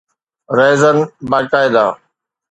Raisin 0.57 0.97
باقاعده 1.29 1.85